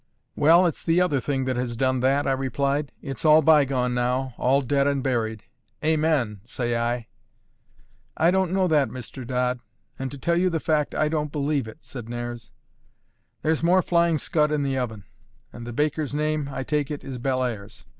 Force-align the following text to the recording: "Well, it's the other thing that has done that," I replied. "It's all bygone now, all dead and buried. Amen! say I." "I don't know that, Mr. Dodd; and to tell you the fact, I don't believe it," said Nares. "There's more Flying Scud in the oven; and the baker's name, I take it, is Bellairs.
"Well, 0.35 0.65
it's 0.65 0.81
the 0.83 0.99
other 0.99 1.19
thing 1.19 1.45
that 1.45 1.57
has 1.57 1.77
done 1.77 1.99
that," 1.99 2.25
I 2.25 2.31
replied. 2.31 2.91
"It's 3.03 3.23
all 3.23 3.43
bygone 3.43 3.93
now, 3.93 4.33
all 4.35 4.63
dead 4.63 4.87
and 4.87 5.03
buried. 5.03 5.43
Amen! 5.85 6.41
say 6.43 6.75
I." 6.75 7.05
"I 8.17 8.31
don't 8.31 8.51
know 8.51 8.67
that, 8.67 8.89
Mr. 8.89 9.27
Dodd; 9.27 9.59
and 9.99 10.09
to 10.09 10.17
tell 10.17 10.37
you 10.37 10.49
the 10.49 10.59
fact, 10.59 10.95
I 10.95 11.07
don't 11.07 11.31
believe 11.31 11.67
it," 11.67 11.85
said 11.85 12.09
Nares. 12.09 12.51
"There's 13.43 13.61
more 13.61 13.83
Flying 13.83 14.17
Scud 14.17 14.51
in 14.51 14.63
the 14.63 14.75
oven; 14.75 15.03
and 15.53 15.67
the 15.67 15.71
baker's 15.71 16.15
name, 16.15 16.49
I 16.51 16.63
take 16.63 16.89
it, 16.89 17.03
is 17.03 17.19
Bellairs. 17.19 17.85